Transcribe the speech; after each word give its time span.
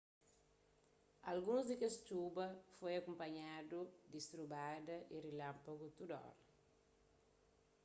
alguns 1.31 1.63
di 1.67 1.75
kes 1.81 1.95
txuba 2.05 2.45
foi 2.77 2.93
akunpanhadu 2.95 3.81
di 4.11 4.19
strubada 4.25 4.97
y 5.13 5.15
rilanpagu 5.27 5.87
tudu 5.97 6.13
óra 6.29 6.39